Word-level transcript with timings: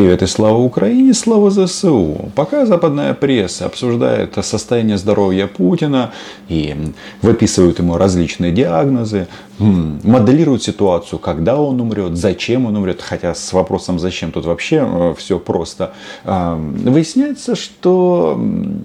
Привет 0.00 0.22
и 0.22 0.26
слава 0.26 0.56
Украине, 0.56 1.12
слава 1.12 1.50
ЗСУ. 1.50 2.30
Пока 2.34 2.64
западная 2.64 3.12
пресса 3.12 3.66
обсуждает 3.66 4.34
состояние 4.42 4.96
здоровья 4.96 5.46
Путина 5.46 6.12
и 6.48 6.74
выписывают 7.20 7.80
ему 7.80 7.98
различные 7.98 8.50
диагнозы, 8.50 9.28
моделируют 9.60 10.62
ситуацию, 10.62 11.18
когда 11.18 11.60
он 11.60 11.80
умрет, 11.80 12.16
зачем 12.16 12.64
он 12.64 12.76
умрет, 12.76 13.02
хотя 13.02 13.34
с 13.34 13.52
вопросом 13.52 13.98
зачем 13.98 14.32
тут 14.32 14.46
вообще 14.46 14.82
э, 14.82 15.14
все 15.18 15.38
просто. 15.38 15.92
А, 16.24 16.56
выясняется, 16.56 17.54
что 17.54 18.40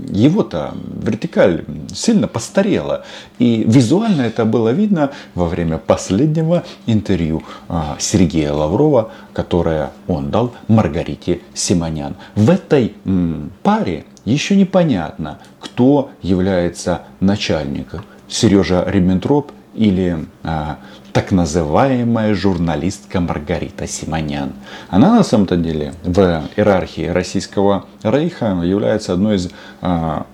его-то 0.10 0.74
вертикаль 1.02 1.64
сильно 1.94 2.28
постарела. 2.28 3.06
И 3.40 3.64
визуально 3.66 4.24
это 4.24 4.44
было 4.44 4.70
видно 4.70 5.12
во 5.34 5.48
время 5.48 5.78
последнего 5.78 6.64
интервью 6.88 7.44
а, 7.70 7.96
Сергея 8.00 8.52
Лаврова, 8.52 9.12
которое 9.32 9.92
он 10.08 10.30
дал 10.30 10.52
Маргарите 11.06 11.42
Симонян. 11.54 12.16
В 12.36 12.50
этой 12.50 12.96
паре 13.64 14.06
еще 14.26 14.56
непонятно, 14.56 15.40
кто 15.60 16.10
является 16.22 17.04
начальником. 17.20 18.02
Сережа 18.28 18.84
Риббентроп 18.88 19.52
или 19.76 20.26
а, 20.44 20.80
так 21.14 21.32
называемая 21.32 22.34
журналистка 22.34 23.20
Маргарита 23.20 23.86
Симонян. 23.86 24.54
Она 24.90 25.14
на 25.14 25.24
самом-то 25.24 25.58
деле 25.58 25.94
в 26.04 26.20
иерархии 26.56 27.06
российского 27.06 27.86
рейха 28.02 28.62
является 28.64 29.14
одной 29.14 29.36
из, 29.36 29.50
а, 29.82 30.26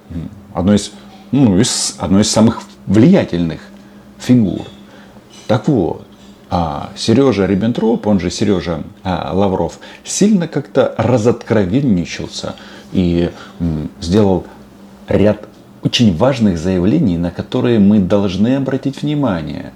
одной 0.54 0.78
из, 0.78 0.92
ну, 1.32 1.60
из, 1.60 1.96
одной 2.00 2.22
из 2.22 2.32
самых 2.32 2.62
влиятельных 2.86 3.60
фигур. 4.20 4.66
Так 5.48 5.68
вот, 5.68 6.08
Сережа 6.98 7.46
Риббентроп, 7.46 8.08
он 8.08 8.20
же 8.20 8.30
Сережа 8.30 8.84
а, 9.04 9.32
Лавров, 9.34 9.80
сильно 10.04 10.50
как-то 10.50 10.94
разоткровенничался 10.98 12.56
и 12.92 13.32
сделал 14.02 14.46
ряд 15.08 15.48
очень 15.82 16.16
важных 16.16 16.58
заявлений, 16.58 17.18
на 17.18 17.32
которые 17.32 17.80
мы 17.80 18.00
должны 18.00 18.56
обратить 18.56 19.02
внимание. 19.02 19.72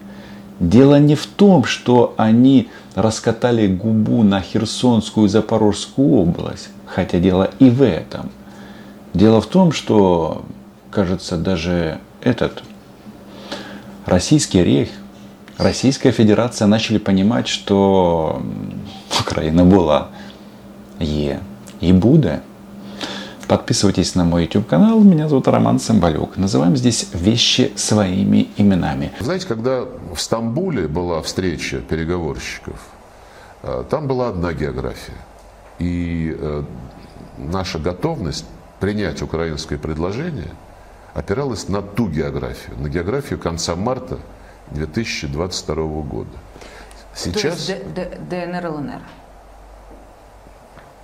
Дело 0.60 1.00
не 1.00 1.16
в 1.16 1.26
том, 1.26 1.64
что 1.64 2.14
они 2.18 2.70
раскатали 2.94 3.68
губу 3.68 4.24
на 4.24 4.42
Херсонскую 4.42 5.28
и 5.28 5.30
Запорожскую 5.30 6.10
область, 6.10 6.70
хотя 6.86 7.20
дело 7.20 7.50
и 7.60 7.70
в 7.70 7.82
этом. 7.82 8.32
Дело 9.14 9.40
в 9.42 9.48
том, 9.48 9.72
что, 9.72 10.44
кажется, 10.92 11.38
даже 11.38 12.00
этот 12.22 12.64
российский 14.06 14.64
рейх, 14.64 14.90
Российская 15.58 16.12
Федерация 16.12 16.68
начали 16.68 16.98
понимать, 16.98 17.48
что 17.48 18.42
Украина 19.20 19.64
была 19.64 20.10
е 21.00 21.40
и 21.80 21.94
будет. 21.94 22.42
Подписывайтесь 23.48 24.16
на 24.16 24.26
мой 24.26 24.46
YouTube 24.46 24.68
канал. 24.68 25.00
Меня 25.02 25.30
зовут 25.30 25.48
Роман 25.48 25.80
Самбалюк. 25.80 26.36
Называем 26.38 26.76
здесь 26.76 27.08
вещи 27.14 27.72
своими 27.76 28.50
именами. 28.58 29.12
Знаете, 29.20 29.48
когда 29.48 29.84
в 30.14 30.20
Стамбуле 30.20 30.88
была 30.88 31.22
встреча 31.22 31.78
переговорщиков, 31.78 32.80
э, 33.62 33.84
там 33.90 34.08
была 34.08 34.30
одна 34.30 34.52
география. 34.52 35.14
И 35.78 36.36
э, 36.38 36.64
наша 37.38 37.78
готовность 37.78 38.46
принять 38.80 39.22
украинское 39.22 39.78
предложение 39.78 40.52
опиралась 41.14 41.70
на 41.70 41.82
ту 41.82 42.10
географию, 42.10 42.78
на 42.80 42.90
географию 42.90 43.40
конца 43.40 43.76
марта 43.76 44.18
2022 44.72 46.02
года. 46.04 46.30
Сейчас... 47.14 47.66
То 47.66 47.74
есть 47.74 48.30
ДНР, 48.30 48.68
ЛНР? 48.68 49.02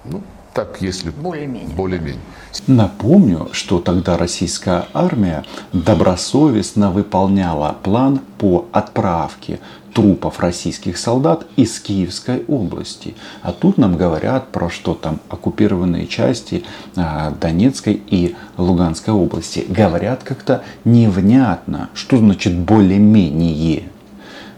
Ну, 0.03 0.23
так, 0.53 0.81
если 0.81 1.09
более-менее. 1.09 1.75
более-менее. 1.75 2.21
Напомню, 2.67 3.49
что 3.53 3.79
тогда 3.79 4.17
российская 4.17 4.85
армия 4.93 5.45
добросовестно 5.71 6.91
выполняла 6.91 7.77
план 7.83 8.19
по 8.37 8.65
отправке 8.73 9.59
трупов 9.93 10.39
российских 10.39 10.97
солдат 10.97 11.45
из 11.55 11.79
Киевской 11.79 12.43
области. 12.47 13.15
А 13.41 13.51
тут 13.51 13.77
нам 13.77 13.97
говорят 13.97 14.51
про 14.51 14.69
что 14.69 14.93
там 14.93 15.19
оккупированные 15.29 16.07
части 16.07 16.63
а, 16.95 17.31
Донецкой 17.31 18.01
и 18.07 18.35
Луганской 18.57 19.13
области. 19.13 19.65
Говорят 19.67 20.23
как-то 20.23 20.63
невнятно, 20.85 21.89
что 21.93 22.17
значит 22.17 22.57
более-менее. 22.57 23.89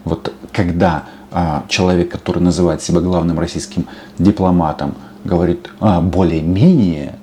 Вот 0.06 0.34
когда 0.52 1.06
а, 1.32 1.66
человек, 1.68 2.12
который 2.12 2.42
называет 2.42 2.82
себя 2.82 3.00
главным 3.00 3.40
российским 3.40 3.88
дипломатом, 4.20 4.96
говорит 5.24 5.70
а, 5.80 6.02
более-менее, 6.02 7.16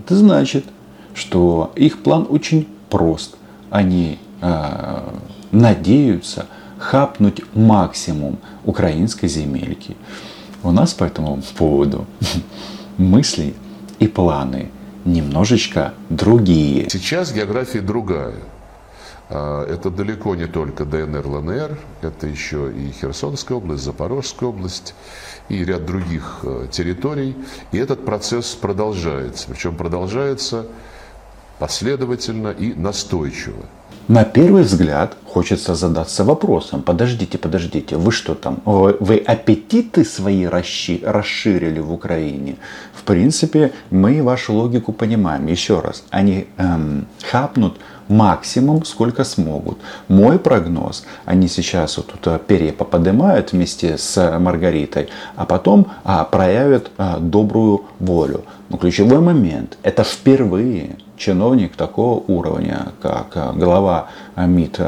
это 0.00 0.16
значит, 0.16 0.64
что 1.14 1.72
их 1.76 2.02
план 2.02 2.26
очень 2.28 2.66
прост. 2.88 3.36
Они 3.70 4.18
э, 4.40 5.00
надеются 5.50 6.46
хапнуть 6.78 7.42
максимум 7.54 8.38
украинской 8.64 9.26
земельки. 9.26 9.96
У 10.62 10.70
нас 10.70 10.94
по 10.94 11.04
этому 11.04 11.42
поводу 11.56 12.06
мысли 12.96 13.54
и 13.98 14.06
планы 14.06 14.70
немножечко 15.04 15.94
другие. 16.08 16.88
Сейчас 16.90 17.32
география 17.32 17.80
другая. 17.80 18.34
А, 19.30 19.64
это 19.66 19.90
далеко 19.90 20.34
не 20.34 20.46
только 20.46 20.84
ДНР, 20.84 21.26
ЛНР, 21.26 21.78
это 22.02 22.26
еще 22.26 22.72
и 22.72 22.90
Херсонская 22.92 23.58
область, 23.58 23.84
Запорожская 23.84 24.48
область 24.48 24.94
и 25.48 25.64
ряд 25.64 25.84
других 25.84 26.40
э, 26.42 26.66
территорий. 26.70 27.36
И 27.72 27.78
этот 27.78 28.04
процесс 28.04 28.54
продолжается. 28.54 29.48
Причем 29.48 29.76
продолжается 29.76 30.66
последовательно 31.58 32.48
и 32.48 32.72
настойчиво. 32.74 33.64
На 34.06 34.24
первый 34.24 34.62
взгляд 34.62 35.16
хочется 35.28 35.74
задаться 35.74 36.24
вопросом, 36.24 36.82
подождите, 36.82 37.38
подождите, 37.38 37.96
вы 37.96 38.12
что 38.12 38.34
там, 38.34 38.60
вы 38.64 39.16
аппетиты 39.18 40.04
свои 40.04 40.46
расширили 40.46 41.80
в 41.80 41.92
Украине? 41.92 42.56
В 42.94 43.02
принципе, 43.02 43.72
мы 43.90 44.22
вашу 44.22 44.54
логику 44.54 44.92
понимаем. 44.92 45.46
Еще 45.46 45.80
раз, 45.80 46.02
они 46.10 46.46
эм, 46.56 47.06
хапнут 47.30 47.78
максимум, 48.08 48.84
сколько 48.84 49.24
смогут. 49.24 49.78
Мой 50.08 50.38
прогноз, 50.38 51.04
они 51.24 51.48
сейчас 51.48 51.96
вот 51.98 52.06
тут 52.06 52.26
э, 52.26 52.38
перья 52.46 52.72
поподнимают 52.72 53.52
вместе 53.52 53.98
с 53.98 54.38
Маргаритой, 54.38 55.08
а 55.36 55.44
потом 55.44 55.86
а, 56.04 56.24
проявят 56.24 56.90
а, 56.96 57.18
добрую 57.18 57.84
волю. 58.00 58.44
Но 58.70 58.78
ключевой 58.78 59.20
момент, 59.20 59.78
это 59.82 60.04
впервые 60.04 60.96
чиновник 61.16 61.76
такого 61.76 62.22
уровня, 62.26 62.88
как 63.02 63.56
глава 63.56 64.08
МИД 64.36 64.80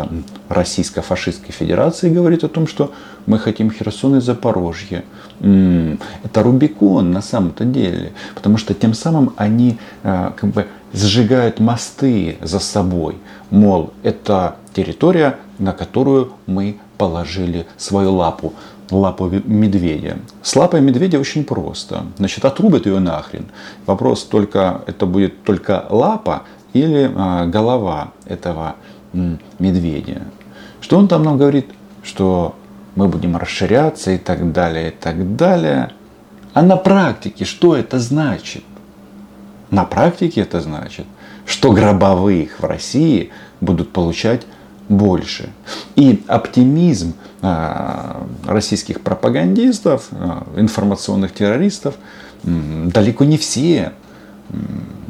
а, 0.48 0.54
Российской 0.54 1.00
фашистской 1.02 1.52
Федерации, 1.52 2.10
говорит 2.10 2.44
о 2.44 2.48
том, 2.48 2.66
что 2.66 2.92
мы 3.26 3.38
хотим 3.38 3.70
Херсон 3.70 4.16
и 4.16 4.20
Запорожье. 4.20 5.04
Это 5.40 6.42
Рубикон 6.42 7.12
на 7.12 7.22
самом-то 7.22 7.64
деле, 7.64 8.12
потому 8.34 8.56
что 8.58 8.74
тем 8.74 8.92
самым 8.94 9.32
они 9.36 9.78
как 10.02 10.44
бы 10.44 10.66
сжигают 10.92 11.60
мосты 11.60 12.36
за 12.42 12.58
собой. 12.58 13.16
Мол, 13.50 13.92
это 14.02 14.56
территория, 14.74 15.36
на 15.58 15.72
которую 15.72 16.32
мы 16.46 16.76
положили 16.98 17.66
свою 17.76 18.12
лапу 18.12 18.52
лапу 18.90 19.30
медведя. 19.44 20.18
С 20.42 20.56
лапой 20.56 20.80
медведя 20.80 21.18
очень 21.18 21.44
просто. 21.44 22.04
Значит, 22.18 22.44
отрубят 22.44 22.86
ее 22.86 22.98
нахрен. 22.98 23.46
Вопрос 23.86 24.24
только, 24.24 24.82
это 24.86 25.06
будет 25.06 25.42
только 25.44 25.86
лапа 25.90 26.42
или 26.72 27.10
а, 27.14 27.46
голова 27.46 28.12
этого 28.26 28.76
медведя. 29.12 30.22
Что 30.80 30.98
он 30.98 31.08
там 31.08 31.22
нам 31.22 31.38
говорит? 31.38 31.66
Что 32.02 32.54
мы 32.94 33.08
будем 33.08 33.36
расширяться 33.36 34.12
и 34.12 34.18
так 34.18 34.52
далее, 34.52 34.88
и 34.88 34.90
так 34.90 35.36
далее. 35.36 35.92
А 36.52 36.62
на 36.62 36.76
практике 36.76 37.44
что 37.44 37.76
это 37.76 37.98
значит? 37.98 38.64
На 39.70 39.84
практике 39.84 40.40
это 40.40 40.60
значит, 40.60 41.06
что 41.46 41.72
гробовых 41.72 42.58
в 42.58 42.64
России 42.64 43.30
будут 43.60 43.92
получать 43.92 44.46
больше. 44.88 45.50
И 45.94 46.24
оптимизм 46.26 47.14
а, 47.40 48.26
российских 48.44 49.00
пропагандистов, 49.00 50.08
а, 50.10 50.44
информационных 50.56 51.32
террористов, 51.32 51.94
далеко 52.42 53.24
не 53.24 53.38
все 53.38 53.92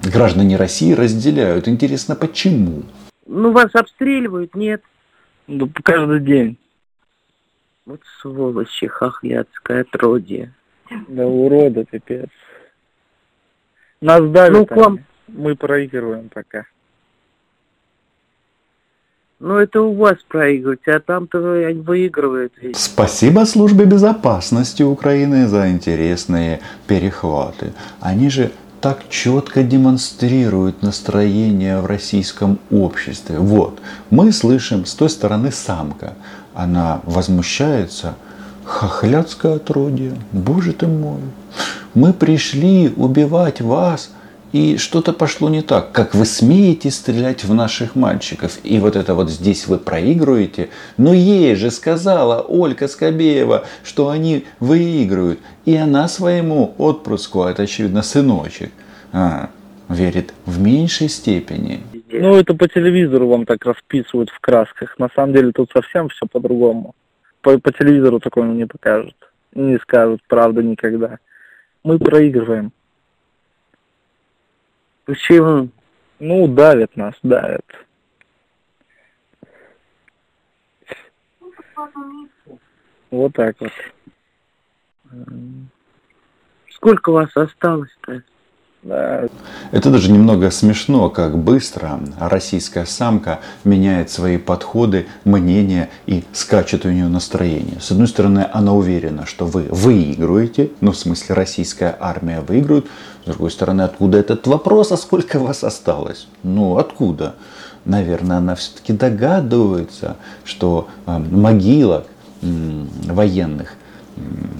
граждане 0.02 0.56
России 0.56 0.92
разделяют. 0.92 1.68
Интересно, 1.68 2.14
почему? 2.14 2.82
Ну, 3.32 3.52
вас 3.52 3.72
обстреливают, 3.76 4.56
нет? 4.56 4.82
Ну, 5.46 5.70
каждый 5.84 6.18
день. 6.18 6.58
Вот 7.86 8.00
сволочи, 8.20 8.88
хохлядское 8.88 9.82
отродье. 9.82 10.52
Да 11.06 11.28
урода, 11.28 11.84
пипец. 11.84 12.28
Нас 14.00 14.28
давят 14.30 14.52
ну, 14.52 14.66
к 14.66 14.76
вам... 14.76 14.98
Мы 15.28 15.54
проигрываем 15.54 16.28
пока. 16.28 16.66
Ну, 19.38 19.58
это 19.58 19.80
у 19.80 19.94
вас 19.94 20.16
проигрываете, 20.26 20.90
а 20.90 21.00
там-то 21.00 21.38
вы 21.38 21.72
выигрывают. 21.74 22.52
ведь. 22.60 22.76
Спасибо 22.76 23.44
службе 23.44 23.84
безопасности 23.84 24.82
Украины 24.82 25.46
за 25.46 25.70
интересные 25.70 26.60
перехваты. 26.88 27.74
Они 28.00 28.28
же 28.28 28.50
так 28.80 29.08
четко 29.10 29.62
демонстрируют 29.62 30.82
настроение 30.82 31.80
в 31.80 31.86
российском 31.86 32.58
обществе. 32.70 33.38
Вот, 33.38 33.78
мы 34.08 34.32
слышим 34.32 34.86
с 34.86 34.94
той 34.94 35.10
стороны 35.10 35.52
самка. 35.52 36.14
Она 36.54 37.00
возмущается. 37.04 38.14
Хохлядское 38.64 39.56
отродье. 39.56 40.12
Боже 40.32 40.72
ты 40.72 40.86
мой. 40.86 41.20
Мы 41.94 42.12
пришли 42.12 42.92
убивать 42.96 43.60
вас, 43.60 44.10
и 44.52 44.78
что-то 44.78 45.12
пошло 45.12 45.48
не 45.48 45.62
так. 45.62 45.92
Как 45.92 46.14
вы 46.14 46.24
смеете 46.24 46.90
стрелять 46.90 47.44
в 47.44 47.54
наших 47.54 47.94
мальчиков? 47.94 48.58
И 48.64 48.78
вот 48.78 48.96
это 48.96 49.14
вот 49.14 49.30
здесь 49.30 49.68
вы 49.68 49.78
проигрываете. 49.78 50.70
Но 50.96 51.14
ей 51.14 51.54
же 51.54 51.70
сказала 51.70 52.40
Ольга 52.42 52.88
Скобеева, 52.88 53.64
что 53.84 54.08
они 54.08 54.46
выигрывают. 54.58 55.38
И 55.64 55.76
она 55.76 56.08
своему 56.08 56.74
отпрыску, 56.78 57.42
а 57.42 57.50
это 57.52 57.62
очевидно 57.62 58.02
сыночек, 58.02 58.72
а, 59.12 59.50
верит 59.88 60.34
в 60.46 60.60
меньшей 60.60 61.08
степени. 61.08 61.80
Ну, 62.10 62.34
это 62.34 62.54
по 62.54 62.66
телевизору 62.66 63.28
вам 63.28 63.46
так 63.46 63.64
расписывают 63.64 64.30
в 64.30 64.40
красках. 64.40 64.98
На 64.98 65.08
самом 65.14 65.32
деле 65.32 65.52
тут 65.52 65.70
совсем 65.72 66.08
все 66.08 66.26
по-другому. 66.26 66.96
По, 67.40 67.56
по 67.58 67.72
телевизору 67.72 68.18
такое 68.18 68.48
не 68.48 68.66
покажут. 68.66 69.14
Не 69.54 69.78
скажут, 69.78 70.20
правда, 70.26 70.60
никогда. 70.62 71.18
Мы 71.84 71.98
проигрываем. 71.98 72.72
Почему? 75.04 75.68
Ну, 76.18 76.48
давят 76.48 76.96
нас, 76.96 77.14
давят. 77.22 77.64
Вот 83.10 83.32
так 83.34 83.56
вот. 83.60 83.72
Сколько 86.70 87.10
вас 87.10 87.36
осталось-то? 87.36 88.22
Да. 88.82 89.28
Это 89.72 89.90
даже 89.90 90.10
немного 90.10 90.50
смешно, 90.50 91.10
как 91.10 91.36
быстро 91.36 92.00
российская 92.18 92.86
самка 92.86 93.40
меняет 93.62 94.10
свои 94.10 94.38
подходы, 94.38 95.06
мнения 95.24 95.90
и 96.06 96.24
скачет 96.32 96.86
у 96.86 96.90
нее 96.90 97.08
настроение. 97.08 97.78
С 97.78 97.90
одной 97.90 98.08
стороны, 98.08 98.46
она 98.50 98.72
уверена, 98.72 99.26
что 99.26 99.44
вы 99.44 99.64
выигрываете, 99.70 100.70
ну 100.80 100.92
в 100.92 100.96
смысле 100.96 101.34
российская 101.34 101.94
армия 102.00 102.40
выигрывает. 102.40 102.86
С 103.24 103.26
другой 103.26 103.50
стороны, 103.50 103.82
откуда 103.82 104.16
этот 104.16 104.46
вопрос, 104.46 104.92
а 104.92 104.96
сколько 104.96 105.38
вас 105.38 105.62
осталось? 105.62 106.26
Ну 106.42 106.78
откуда? 106.78 107.34
Наверное, 107.84 108.38
она 108.38 108.54
все-таки 108.54 108.94
догадывается, 108.94 110.16
что 110.44 110.88
э, 111.06 111.18
могилок 111.18 112.06
м, 112.42 112.88
военных 113.04 113.74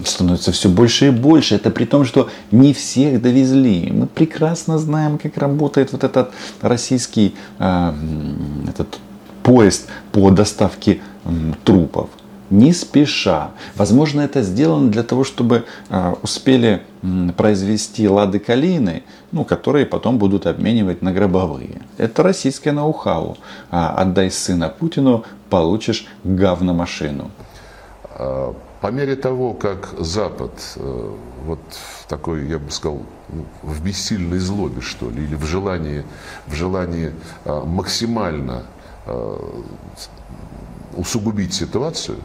становится 0.05 0.51
все 0.51 0.69
больше 0.69 1.07
и 1.07 1.09
больше. 1.09 1.55
Это 1.55 1.69
при 1.69 1.85
том, 1.85 2.05
что 2.05 2.29
не 2.51 2.73
всех 2.73 3.21
довезли. 3.21 3.91
Мы 3.91 4.07
прекрасно 4.07 4.77
знаем, 4.77 5.17
как 5.17 5.37
работает 5.37 5.91
вот 5.91 6.03
этот 6.03 6.31
российский 6.61 7.35
э, 7.59 7.93
этот 8.67 8.99
поезд 9.43 9.87
по 10.11 10.29
доставке 10.31 11.01
э, 11.25 11.29
трупов. 11.63 12.09
Не 12.49 12.73
спеша. 12.73 13.51
Возможно, 13.75 14.21
это 14.21 14.41
сделано 14.41 14.91
для 14.91 15.03
того, 15.03 15.23
чтобы 15.23 15.63
э, 15.89 16.13
успели 16.21 16.81
э, 17.01 17.29
произвести 17.37 18.09
лады 18.09 18.39
калины, 18.39 19.03
ну, 19.31 19.45
которые 19.45 19.85
потом 19.85 20.17
будут 20.17 20.47
обменивать 20.47 21.01
на 21.01 21.13
гробовые. 21.13 21.81
Это 21.97 22.23
российское 22.23 22.73
ноу-хау. 22.73 23.37
А, 23.69 23.95
отдай 23.95 24.29
сына 24.29 24.67
Путину, 24.67 25.23
получишь 25.49 26.05
говномашину. 26.25 27.31
По 28.81 28.87
мере 28.87 29.15
того, 29.15 29.53
как 29.53 29.93
Запад 29.99 30.51
э, 30.75 31.15
вот 31.45 31.59
такой, 32.07 32.47
я 32.47 32.57
бы 32.57 32.71
сказал, 32.71 33.03
в 33.61 33.83
бессильной 33.83 34.39
злобе, 34.39 34.81
что 34.81 35.11
ли, 35.11 35.23
или 35.23 35.35
в 35.35 35.45
желании, 35.45 36.03
в 36.47 36.55
желании 36.55 37.13
э, 37.45 37.61
максимально 37.63 38.63
э, 39.05 39.37
усугубить 40.97 41.53
ситуацию, 41.53 42.17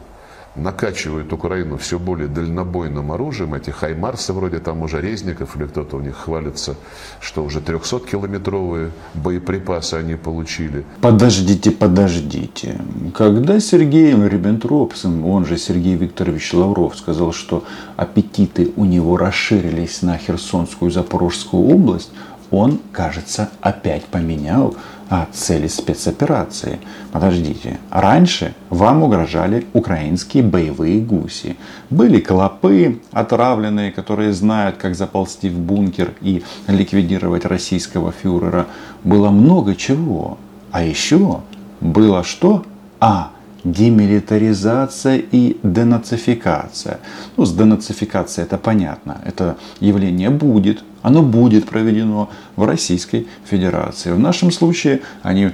накачивают 0.56 1.32
Украину 1.32 1.76
все 1.76 1.98
более 1.98 2.28
дальнобойным 2.28 3.12
оружием. 3.12 3.54
Эти 3.54 3.70
хаймарсы 3.70 4.32
вроде 4.32 4.58
там 4.58 4.82
уже 4.82 5.00
Резников 5.00 5.56
или 5.56 5.66
кто-то 5.66 5.96
у 5.96 6.00
них 6.00 6.16
хвалится, 6.16 6.76
что 7.20 7.44
уже 7.44 7.60
300-километровые 7.60 8.90
боеприпасы 9.14 9.94
они 9.94 10.16
получили. 10.16 10.84
Подождите, 11.00 11.70
подождите. 11.70 12.80
Когда 13.14 13.60
Сергей 13.60 14.12
Риббентропсен, 14.12 15.24
он 15.24 15.46
же 15.46 15.58
Сергей 15.58 15.96
Викторович 15.96 16.54
Лавров, 16.54 16.96
сказал, 16.96 17.32
что 17.32 17.64
аппетиты 17.96 18.72
у 18.76 18.84
него 18.84 19.16
расширились 19.16 20.02
на 20.02 20.16
Херсонскую 20.18 20.90
и 20.90 20.94
Запорожскую 20.94 21.62
область, 21.62 22.10
он, 22.50 22.80
кажется, 22.92 23.50
опять 23.60 24.04
поменял 24.04 24.76
а, 25.08 25.28
цели 25.32 25.68
спецоперации. 25.68 26.80
Подождите, 27.12 27.78
раньше 27.90 28.54
вам 28.70 29.02
угрожали 29.02 29.66
украинские 29.72 30.42
боевые 30.42 31.00
гуси. 31.00 31.56
Были 31.90 32.20
клопы 32.20 33.00
отравленные, 33.12 33.92
которые 33.92 34.32
знают, 34.32 34.76
как 34.76 34.94
заползти 34.94 35.48
в 35.48 35.58
бункер 35.58 36.14
и 36.20 36.42
ликвидировать 36.66 37.44
российского 37.44 38.12
фюрера. 38.12 38.66
Было 39.04 39.30
много 39.30 39.76
чего. 39.76 40.38
А 40.72 40.82
еще 40.82 41.40
было 41.80 42.24
что? 42.24 42.64
А, 42.98 43.30
демилитаризация 43.66 45.16
и 45.32 45.56
денацификация. 45.62 47.00
Ну, 47.36 47.44
с 47.44 47.52
денацификацией 47.52 48.46
это 48.46 48.58
понятно. 48.58 49.20
Это 49.24 49.56
явление 49.80 50.30
будет, 50.30 50.84
оно 51.02 51.22
будет 51.22 51.66
проведено 51.66 52.30
в 52.54 52.64
Российской 52.64 53.26
Федерации. 53.44 54.12
В 54.12 54.18
нашем 54.18 54.52
случае 54.52 55.00
они 55.22 55.50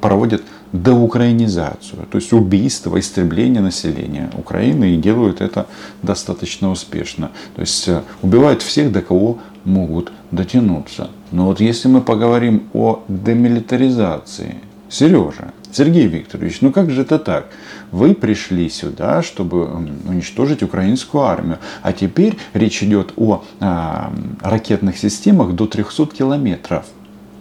проводят 0.00 0.42
деукраинизацию, 0.72 2.06
то 2.10 2.18
есть 2.18 2.32
убийство, 2.32 2.98
истребление 2.98 3.62
населения 3.62 4.28
Украины 4.36 4.94
и 4.94 4.96
делают 4.96 5.40
это 5.40 5.68
достаточно 6.02 6.70
успешно. 6.70 7.30
То 7.54 7.60
есть 7.60 7.86
э, 7.86 8.02
убивают 8.22 8.60
всех, 8.62 8.90
до 8.90 9.00
кого 9.00 9.38
могут 9.64 10.10
дотянуться. 10.32 11.10
Но 11.30 11.46
вот 11.46 11.60
если 11.60 11.86
мы 11.86 12.00
поговорим 12.00 12.64
о 12.72 13.04
демилитаризации, 13.06 14.56
Сережа, 14.88 15.52
Сергей 15.74 16.06
Викторович, 16.06 16.60
ну 16.60 16.70
как 16.70 16.90
же 16.90 17.02
это 17.02 17.18
так? 17.18 17.48
Вы 17.90 18.14
пришли 18.14 18.70
сюда, 18.70 19.22
чтобы 19.22 19.64
уничтожить 19.64 20.62
украинскую 20.62 21.24
армию. 21.24 21.58
А 21.82 21.92
теперь 21.92 22.36
речь 22.52 22.80
идет 22.84 23.12
о 23.16 23.42
а, 23.58 24.12
ракетных 24.40 24.96
системах 24.96 25.54
до 25.54 25.66
300 25.66 26.06
километров. 26.06 26.86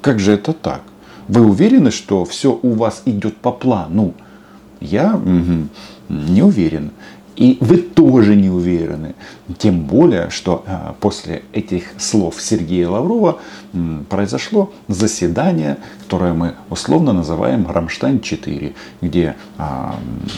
Как 0.01 0.19
же 0.19 0.33
это 0.33 0.53
так? 0.53 0.81
Вы 1.27 1.45
уверены, 1.45 1.91
что 1.91 2.25
все 2.25 2.59
у 2.59 2.71
вас 2.71 3.03
идет 3.05 3.37
по 3.37 3.51
плану? 3.51 4.15
Я 4.81 5.13
угу, 5.15 5.67
не 6.09 6.41
уверен. 6.41 6.89
И 7.35 7.57
вы 7.61 7.77
тоже 7.77 8.35
не 8.35 8.49
уверены. 8.49 9.15
Тем 9.57 9.81
более, 9.81 10.29
что 10.29 10.63
а, 10.67 10.95
после 10.99 11.43
этих 11.51 11.85
слов 11.97 12.35
Сергея 12.39 12.89
Лаврова 12.89 13.39
произошло 14.09 14.71
заседание, 14.87 15.77
которое 16.03 16.33
мы 16.33 16.53
условно 16.69 17.11
называем 17.11 17.65
Рамштайн-4, 17.67 18.75
где 19.01 19.35
а, 19.57 19.95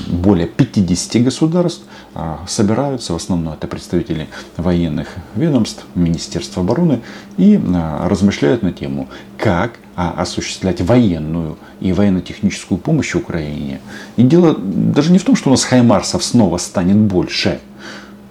более 0.07 0.47
50 0.47 1.23
государств 1.23 1.83
а, 2.13 2.39
собираются, 2.47 3.11
в 3.11 3.17
основном 3.17 3.53
это 3.53 3.67
представители 3.67 4.27
военных 4.55 5.09
ведомств, 5.35 5.85
Министерства 5.95 6.63
обороны, 6.63 7.01
и 7.37 7.59
размышляют 8.03 8.63
на 8.63 8.71
тему, 8.71 9.09
как 9.45 9.77
осуществлять 9.95 10.81
военную 10.81 11.59
и 11.79 11.93
военно-техническую 11.93 12.79
помощь 12.79 13.13
Украине. 13.13 13.79
И 14.17 14.23
дело 14.23 14.55
даже 14.57 15.11
не 15.11 15.19
в 15.19 15.23
том, 15.23 15.35
что 15.35 15.49
у 15.49 15.51
нас 15.51 15.63
хаймарсов 15.63 16.23
снова 16.23 16.57
станет 16.57 16.97
больше. 16.97 17.59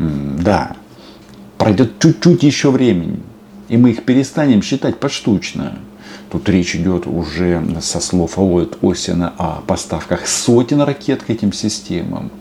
Да, 0.00 0.74
пройдет 1.56 2.00
чуть-чуть 2.00 2.42
еще 2.42 2.72
времени, 2.72 3.20
и 3.68 3.76
мы 3.76 3.90
их 3.90 4.02
перестанем 4.04 4.60
считать 4.60 4.98
поштучно. 4.98 5.78
Тут 6.32 6.48
речь 6.48 6.74
идет 6.74 7.06
уже 7.06 7.64
со 7.80 8.00
слов 8.00 8.36
Алоид 8.36 8.76
Осина 8.82 9.34
о 9.38 9.62
поставках 9.64 10.26
сотен 10.26 10.80
ракет 10.80 11.22
к 11.22 11.30
этим 11.30 11.52
системам. 11.52 12.32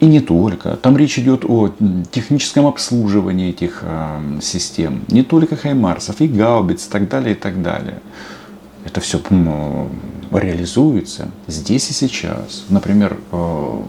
И 0.00 0.06
не 0.06 0.20
только. 0.20 0.76
Там 0.76 0.96
речь 0.96 1.18
идет 1.18 1.44
о 1.44 1.72
техническом 2.10 2.66
обслуживании 2.66 3.50
этих 3.50 3.80
э, 3.82 4.40
систем. 4.42 5.04
Не 5.08 5.22
только 5.22 5.56
Хаймарсов, 5.56 6.20
и 6.20 6.26
Гаубиц, 6.26 6.86
и 6.86 6.90
так 6.90 7.08
далее, 7.08 7.34
и 7.34 7.38
так 7.38 7.62
далее. 7.62 8.00
Это 8.84 9.00
все 9.00 9.20
ну, 9.30 9.88
реализуется 10.32 11.30
здесь 11.46 11.90
и 11.90 11.92
сейчас. 11.92 12.64
Например, 12.68 13.16
э, 13.32 13.82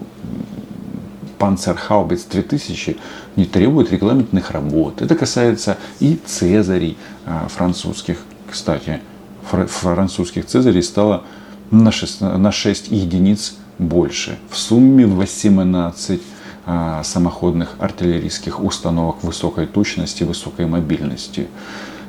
Панцерхаубиц 1.38 2.24
3000 2.24 2.96
не 3.36 3.44
требует 3.44 3.92
регламентных 3.92 4.50
работ. 4.52 5.02
Это 5.02 5.14
касается 5.14 5.76
и 6.00 6.18
цезарей 6.24 6.96
э, 7.26 7.46
французских. 7.48 8.18
Кстати, 8.50 9.00
французских 9.42 10.46
цезарей 10.46 10.82
стало 10.82 11.24
на 11.70 11.92
6, 11.92 12.20
на 12.20 12.52
6 12.52 12.90
единиц 12.90 13.56
больше. 13.78 14.38
В 14.50 14.56
сумме 14.56 15.06
18 15.06 16.22
а, 16.66 17.02
самоходных 17.02 17.76
артиллерийских 17.78 18.60
установок 18.60 19.22
высокой 19.22 19.66
точности, 19.66 20.24
высокой 20.24 20.66
мобильности. 20.66 21.48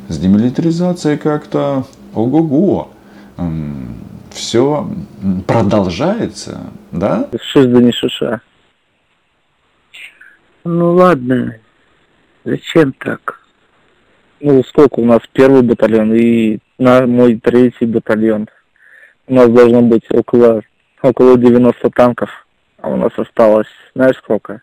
С 0.10 0.18
демилитаризацией 0.18 1.18
как-то 1.18 1.86
ого-го. 2.14 2.92
Все 4.32 4.88
продолжается, 5.48 6.72
да? 6.92 7.30
Что 7.50 7.66
да 7.66 7.82
не 7.82 7.92
шиша. 7.92 8.42
Ну 10.64 10.94
ладно, 10.94 11.56
зачем 12.44 12.94
так? 12.94 13.40
Ну, 14.40 14.64
сколько 14.64 15.00
у 15.00 15.06
нас 15.06 15.22
первый 15.34 15.62
батальон 15.62 16.14
и 16.14 16.60
на 16.78 17.08
мой 17.08 17.38
третий 17.38 17.86
батальон. 17.86 18.48
У 19.28 19.34
нас 19.34 19.50
должно 19.50 19.82
быть 19.82 20.04
около, 20.12 20.62
около 21.02 21.38
90 21.38 21.90
танков, 21.92 22.30
а 22.80 22.90
у 22.90 22.96
нас 22.96 23.12
осталось, 23.18 23.68
знаешь 23.94 24.18
сколько? 24.18 24.62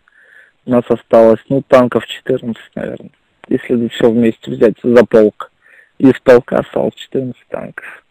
У 0.66 0.70
нас 0.70 0.84
осталось, 0.88 1.40
ну, 1.48 1.62
танков 1.62 2.06
14, 2.06 2.56
наверное, 2.74 3.10
если 3.48 3.88
все 3.88 4.10
вместе 4.10 4.50
взять 4.50 4.76
за 4.82 5.04
полк. 5.04 5.50
Из 5.98 6.18
полка 6.20 6.58
осталось 6.58 6.94
14 6.94 7.36
танков. 7.48 8.04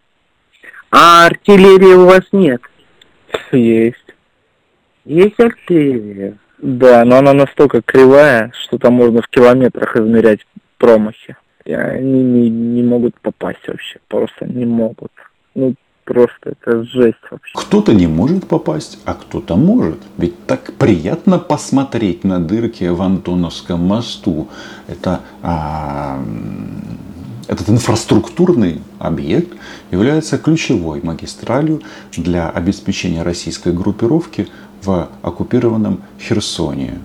А 0.91 1.25
артиллерии 1.25 1.95
у 1.95 2.05
вас 2.05 2.23
нет? 2.31 2.61
Есть. 3.51 3.97
Есть 5.05 5.39
артиллерия? 5.39 6.37
Да, 6.59 7.03
но 7.03 7.17
она 7.17 7.33
настолько 7.33 7.81
кривая, 7.81 8.51
что 8.53 8.77
там 8.77 8.93
можно 8.93 9.21
в 9.21 9.27
километрах 9.27 9.97
измерять 9.97 10.45
промахи. 10.77 11.35
И 11.65 11.73
они 11.73 12.23
не, 12.23 12.49
не 12.49 12.83
могут 12.83 13.19
попасть 13.19 13.67
вообще, 13.67 13.99
просто 14.07 14.45
не 14.45 14.65
могут. 14.65 15.11
Ну, 15.55 15.75
просто 16.03 16.51
это 16.51 16.83
жесть 16.83 17.17
вообще. 17.29 17.53
Кто-то 17.55 17.93
не 17.93 18.07
может 18.07 18.47
попасть, 18.47 18.99
а 19.05 19.13
кто-то 19.13 19.55
может. 19.55 19.99
Ведь 20.17 20.45
так 20.45 20.73
приятно 20.73 21.39
посмотреть 21.39 22.23
на 22.23 22.39
дырки 22.39 22.85
в 22.85 23.01
Антоновском 23.01 23.79
мосту. 23.81 24.49
Это 24.87 25.21
а, 25.41 26.23
этот 27.47 27.69
инфраструктурный 27.69 28.81
объект 28.99 29.53
является 29.91 30.37
ключевой 30.37 31.01
магистралью 31.01 31.81
для 32.15 32.49
обеспечения 32.49 33.23
российской 33.23 33.73
группировки 33.73 34.47
в 34.81 35.09
оккупированном 35.21 36.01
Херсоне. 36.19 36.99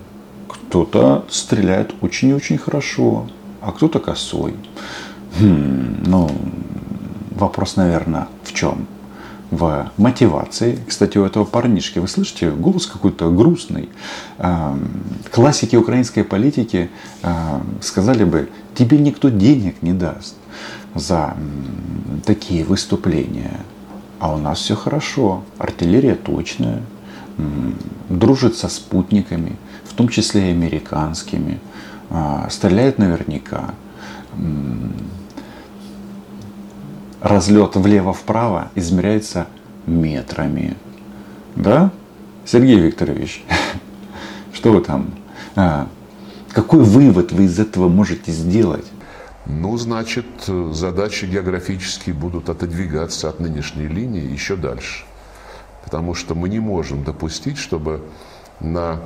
Кто-то 0.47 1.25
стреляет 1.29 1.93
очень-очень 2.01 2.57
хорошо, 2.57 3.27
а 3.61 3.71
кто-то 3.71 3.99
косой. 3.99 4.53
Хм, 5.39 6.03
ну, 6.05 6.29
вопрос, 7.39 7.75
наверное, 7.75 8.27
в 8.43 8.53
чем? 8.53 8.87
В 9.51 9.89
мотивации. 9.97 10.77
Кстати, 10.87 11.17
у 11.17 11.25
этого 11.25 11.43
парнишки, 11.43 11.97
вы 11.97 12.07
слышите, 12.07 12.51
голос 12.51 12.85
какой-то 12.85 13.31
грустный. 13.31 13.89
Классики 15.31 15.75
украинской 15.75 16.23
политики 16.23 16.91
сказали 17.81 18.23
бы, 18.25 18.49
тебе 18.75 18.99
никто 18.99 19.29
денег 19.29 19.81
не 19.81 19.93
даст 19.93 20.35
за 20.93 21.35
такие 22.25 22.63
выступления. 22.63 23.59
А 24.19 24.33
у 24.33 24.37
нас 24.37 24.59
все 24.59 24.75
хорошо. 24.75 25.43
Артиллерия 25.57 26.15
точная, 26.15 26.83
дружит 28.09 28.55
со 28.55 28.67
спутниками, 28.67 29.55
в 29.85 29.93
том 29.93 30.09
числе 30.09 30.49
и 30.49 30.51
американскими, 30.51 31.59
а, 32.09 32.47
стреляет 32.49 32.97
наверняка. 32.97 33.73
Разлет 37.21 37.75
влево-вправо 37.75 38.71
измеряется 38.75 39.47
метрами. 39.85 40.77
Да, 41.55 41.91
Сергей 42.45 42.79
Викторович, 42.79 43.43
что 44.53 44.71
вы 44.71 44.81
там? 44.81 45.11
А, 45.55 45.87
какой 46.51 46.83
вывод 46.83 47.31
вы 47.31 47.45
из 47.45 47.59
этого 47.59 47.89
можете 47.89 48.31
сделать? 48.31 48.85
Ну, 49.45 49.77
значит, 49.77 50.25
задачи 50.71 51.25
географические 51.25 52.15
будут 52.15 52.49
отодвигаться 52.49 53.29
от 53.29 53.39
нынешней 53.39 53.87
линии 53.87 54.31
еще 54.31 54.55
дальше 54.55 55.05
потому 55.89 56.13
что 56.13 56.35
мы 56.35 56.49
не 56.49 56.59
можем 56.59 57.03
допустить, 57.03 57.57
чтобы 57.57 58.03
на 58.59 58.99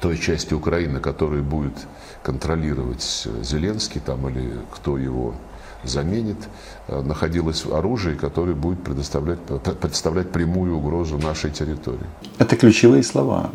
той 0.00 0.16
части 0.16 0.54
Украины, 0.54 1.00
которую 1.00 1.42
будет 1.42 1.74
контролировать 2.22 3.28
Зеленский 3.42 4.00
там, 4.00 4.26
или 4.26 4.58
кто 4.74 4.96
его 4.96 5.34
заменит, 5.88 6.36
э, 6.88 7.02
находилось 7.02 7.64
оружие, 7.66 8.16
которое 8.16 8.54
будет 8.54 8.82
предоставлять, 8.82 9.38
представлять 9.80 10.30
прямую 10.30 10.76
угрозу 10.76 11.18
нашей 11.18 11.50
территории. 11.50 12.06
Это 12.38 12.56
ключевые 12.56 13.02
слова. 13.02 13.50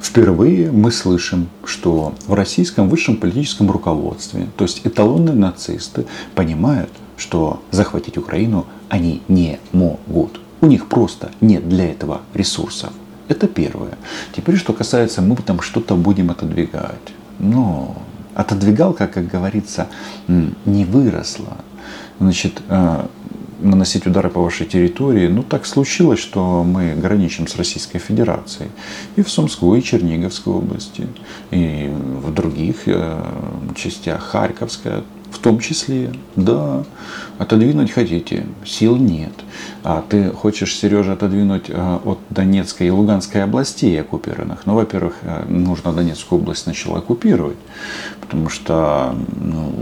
Впервые 0.00 0.70
мы 0.70 0.92
слышим, 0.92 1.48
что 1.64 2.14
в 2.26 2.34
российском 2.34 2.88
высшем 2.88 3.16
политическом 3.16 3.70
руководстве, 3.70 4.46
то 4.56 4.64
есть 4.64 4.82
эталонные 4.84 5.34
нацисты, 5.34 6.06
понимают, 6.34 6.90
что 7.16 7.62
захватить 7.70 8.18
Украину 8.18 8.66
они 8.88 9.22
не 9.28 9.58
могут. 9.72 10.40
У 10.60 10.66
них 10.66 10.88
просто 10.88 11.30
нет 11.40 11.68
для 11.68 11.90
этого 11.90 12.20
ресурсов. 12.34 12.92
Это 13.28 13.48
первое. 13.48 13.98
Теперь, 14.34 14.56
что 14.56 14.72
касается, 14.72 15.22
мы 15.22 15.36
там 15.36 15.60
что-то 15.60 15.96
будем 15.96 16.30
отодвигать. 16.30 17.12
Но 17.38 17.96
отодвигалка, 18.36 19.06
как 19.08 19.26
говорится, 19.26 19.88
не 20.28 20.84
выросла. 20.84 21.56
Значит, 22.20 22.62
э, 22.68 23.06
наносить 23.60 24.06
удары 24.06 24.28
по 24.28 24.42
вашей 24.42 24.66
территории, 24.66 25.28
ну 25.28 25.42
так 25.42 25.66
случилось, 25.66 26.20
что 26.20 26.62
мы 26.62 26.94
граничим 26.94 27.46
с 27.46 27.56
Российской 27.56 27.98
Федерацией. 27.98 28.68
И 29.16 29.22
в 29.22 29.30
Сумской, 29.30 29.78
и 29.78 29.82
Черниговской 29.82 30.52
области, 30.52 31.08
и 31.50 31.90
в 31.90 32.32
других 32.32 32.86
э, 32.86 33.22
частях 33.74 34.22
Харьковской 34.22 35.02
в 35.36 35.38
том 35.38 35.60
числе, 35.60 36.12
да, 36.34 36.84
отодвинуть 37.38 37.90
хотите, 37.90 38.46
сил 38.64 38.96
нет. 38.96 39.32
А 39.84 40.02
ты 40.08 40.30
хочешь, 40.30 40.74
Сережа, 40.74 41.12
отодвинуть 41.12 41.66
э, 41.68 41.98
от 42.04 42.18
Донецкой 42.30 42.88
и 42.88 42.90
Луганской 42.90 43.44
областей 43.44 44.00
оккупированных. 44.00 44.66
Ну, 44.66 44.74
во-первых, 44.74 45.14
э, 45.22 45.44
нужно 45.48 45.92
Донецкую 45.92 46.40
область 46.40 46.62
сначала 46.62 46.98
оккупировать, 46.98 47.58
потому 48.20 48.48
что 48.48 49.14
ну, 49.40 49.72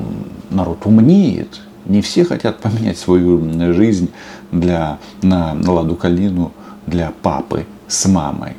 народ 0.50 0.84
умнеет. 0.86 1.60
Не 1.86 2.02
все 2.02 2.24
хотят 2.24 2.58
поменять 2.60 2.98
свою 2.98 3.40
жизнь 3.74 4.10
для, 4.52 4.98
на, 5.22 5.54
на 5.54 5.72
ладу 5.72 5.96
калину 5.96 6.52
для 6.86 7.12
папы 7.22 7.66
с 7.88 8.06
мамой. 8.06 8.54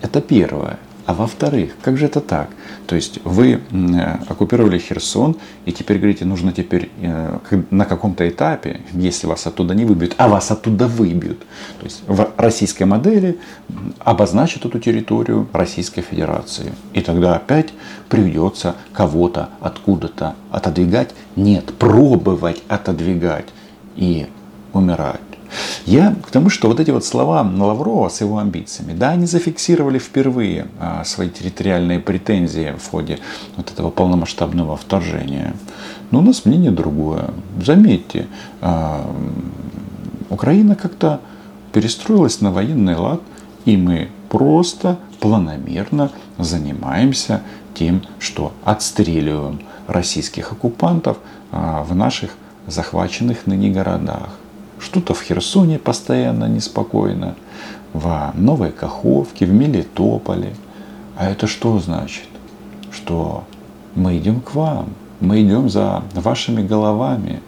Это 0.00 0.20
первое. 0.20 0.78
А 1.08 1.14
во-вторых, 1.14 1.72
как 1.80 1.96
же 1.96 2.04
это 2.04 2.20
так? 2.20 2.50
То 2.86 2.94
есть 2.94 3.20
вы 3.24 3.62
э, 3.70 4.16
оккупировали 4.28 4.78
Херсон, 4.78 5.36
и 5.64 5.72
теперь 5.72 5.96
говорите, 5.96 6.26
нужно 6.26 6.52
теперь 6.52 6.90
э, 7.00 7.38
на 7.70 7.86
каком-то 7.86 8.28
этапе, 8.28 8.82
если 8.92 9.26
вас 9.26 9.46
оттуда 9.46 9.74
не 9.74 9.86
выбьют, 9.86 10.14
а 10.18 10.28
вас 10.28 10.50
оттуда 10.50 10.86
выбьют. 10.86 11.38
То 11.78 11.84
есть 11.84 12.02
в 12.06 12.28
российской 12.36 12.82
модели 12.82 13.38
обозначат 14.00 14.66
эту 14.66 14.78
территорию 14.80 15.48
Российской 15.54 16.02
Федерации. 16.02 16.74
И 16.92 17.00
тогда 17.00 17.36
опять 17.36 17.70
придется 18.10 18.74
кого-то 18.92 19.48
откуда-то 19.62 20.34
отодвигать. 20.50 21.14
Нет, 21.36 21.72
пробовать 21.78 22.62
отодвигать 22.68 23.46
и 23.96 24.26
умирать. 24.74 25.27
Я 25.86 26.14
к 26.26 26.30
тому, 26.30 26.50
что 26.50 26.68
вот 26.68 26.80
эти 26.80 26.90
вот 26.90 27.04
слова 27.04 27.42
Лаврова 27.42 28.08
с 28.08 28.20
его 28.20 28.38
амбициями, 28.38 28.92
да, 28.92 29.10
они 29.10 29.26
зафиксировали 29.26 29.98
впервые 29.98 30.66
а, 30.78 31.04
свои 31.04 31.28
территориальные 31.28 32.00
претензии 32.00 32.74
в 32.78 32.90
ходе 32.90 33.18
вот 33.56 33.70
этого 33.70 33.90
полномасштабного 33.90 34.76
вторжения. 34.76 35.54
Но 36.10 36.20
у 36.20 36.22
нас 36.22 36.44
мнение 36.44 36.70
другое. 36.70 37.30
Заметьте, 37.62 38.26
а, 38.60 39.10
Украина 40.30 40.74
как-то 40.74 41.20
перестроилась 41.72 42.40
на 42.40 42.50
военный 42.50 42.96
лад, 42.96 43.20
и 43.64 43.76
мы 43.76 44.08
просто 44.28 44.98
планомерно 45.20 46.10
занимаемся 46.38 47.42
тем, 47.74 48.02
что 48.18 48.52
отстреливаем 48.64 49.60
российских 49.86 50.52
оккупантов 50.52 51.18
а, 51.50 51.82
в 51.82 51.94
наших 51.94 52.30
захваченных 52.66 53.46
ныне 53.46 53.70
городах. 53.70 54.30
Что-то 54.80 55.14
в 55.14 55.22
Херсоне 55.22 55.78
постоянно 55.78 56.44
неспокойно, 56.44 57.34
в 57.92 58.32
Новой 58.34 58.70
Каховке, 58.70 59.46
в 59.46 59.52
Мелитополе. 59.52 60.54
А 61.16 61.28
это 61.28 61.46
что 61.46 61.78
значит? 61.80 62.28
Что 62.92 63.44
мы 63.94 64.18
идем 64.18 64.40
к 64.40 64.54
вам, 64.54 64.90
мы 65.20 65.42
идем 65.42 65.68
за 65.68 66.02
вашими 66.14 66.66
головами. 66.66 67.40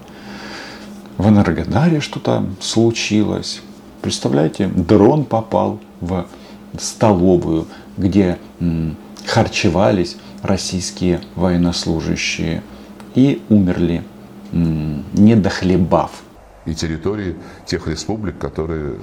В 1.18 1.28
Энергодаре 1.28 2.00
что-то 2.00 2.44
случилось. 2.60 3.60
Представляете, 4.02 4.66
дрон 4.68 5.25
попал 5.25 5.78
в 6.00 6.26
столовую, 6.78 7.66
где 7.96 8.38
харчевались 9.26 10.16
российские 10.42 11.20
военнослужащие 11.37 12.62
и 13.14 13.42
умерли, 13.50 14.02
не 14.52 15.37
дохлебав 15.37 16.10
и 16.67 16.75
территории 16.75 17.37
тех 17.64 17.87
республик, 17.88 18.38
которые 18.38 18.97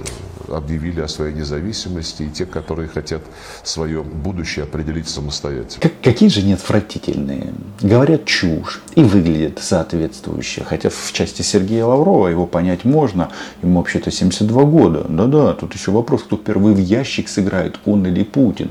э, 0.48 0.54
объявили 0.54 1.00
о 1.00 1.08
своей 1.08 1.34
независимости, 1.34 2.22
и 2.22 2.30
тех, 2.30 2.50
которые 2.50 2.88
хотят 2.88 3.22
свое 3.64 4.02
будущее 4.02 4.64
определить 4.64 5.08
самостоятельно. 5.08 5.80
Как, 5.80 5.92
какие 6.00 6.28
же 6.28 6.40
они 6.40 6.52
отвратительные. 6.52 7.52
Говорят 7.80 8.26
чушь 8.26 8.80
и 8.94 9.02
выглядят 9.02 9.58
соответствующе. 9.58 10.62
Хотя 10.64 10.88
в 10.90 11.12
части 11.12 11.42
Сергея 11.42 11.84
Лаврова 11.84 12.28
его 12.28 12.46
понять 12.46 12.84
можно. 12.84 13.30
Ему 13.62 13.78
вообще-то 13.78 14.10
72 14.10 14.62
года. 14.64 15.04
Да-да, 15.08 15.54
тут 15.54 15.74
еще 15.74 15.90
вопрос, 15.90 16.22
кто 16.22 16.36
впервые 16.36 16.76
в 16.76 16.78
ящик 16.78 17.28
сыграет, 17.28 17.80
он 17.86 18.06
или 18.06 18.22
Путин. 18.22 18.70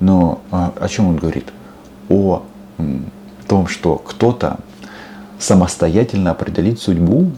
Но 0.00 0.40
а, 0.50 0.72
о 0.78 0.88
чем 0.88 1.08
он 1.08 1.16
говорит? 1.16 1.48
О 2.08 2.42
том, 3.46 3.68
что 3.68 3.96
кто-то 3.96 4.58
самостоятельно 5.38 6.30
определит 6.30 6.80
судьбу 6.80 7.30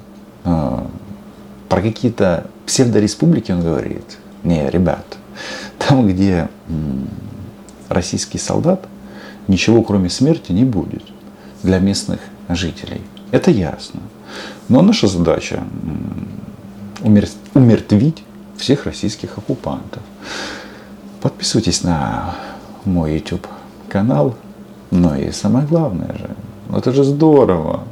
про 1.68 1.82
какие-то 1.82 2.46
псевдореспублики 2.66 3.52
он 3.52 3.62
говорит. 3.62 4.18
Не, 4.44 4.70
ребят, 4.70 5.04
там, 5.78 6.06
где 6.08 6.48
российский 7.88 8.38
солдат, 8.38 8.86
ничего 9.48 9.82
кроме 9.82 10.10
смерти 10.10 10.52
не 10.52 10.64
будет 10.64 11.02
для 11.62 11.78
местных 11.78 12.20
жителей. 12.48 13.02
Это 13.30 13.50
ясно. 13.50 14.00
Но 14.68 14.82
наша 14.82 15.06
задача 15.06 15.62
умертвить 17.54 18.24
всех 18.56 18.86
российских 18.86 19.38
оккупантов. 19.38 20.02
Подписывайтесь 21.20 21.82
на 21.82 22.34
мой 22.84 23.14
YouTube 23.14 23.46
канал. 23.88 24.34
Но 24.90 25.16
и 25.16 25.30
самое 25.32 25.66
главное 25.66 26.14
же, 26.14 26.30
это 26.74 26.92
же 26.92 27.04
здорово. 27.04 27.84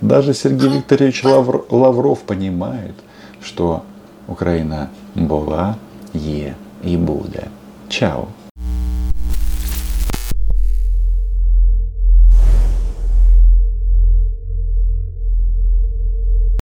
Даже 0.00 0.34
Сергей 0.34 0.68
Викторович 0.68 1.24
Лавр, 1.24 1.64
Лавров 1.70 2.18
понимает, 2.20 2.94
что 3.42 3.82
Украина 4.28 4.88
была, 5.16 5.74
є 6.14 6.54
і 6.84 6.96
буде. 6.96 7.42
Чао! 7.88 8.26